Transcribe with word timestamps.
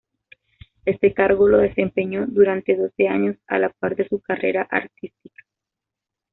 Este 0.83 1.13
cargo 1.13 1.47
lo 1.47 1.59
desempeñó 1.59 2.25
durante 2.25 2.75
doce 2.75 3.07
años 3.07 3.35
a 3.45 3.59
la 3.59 3.69
par 3.69 3.95
de 3.95 4.07
su 4.07 4.19
carrera 4.19 4.63
artística. 4.71 5.43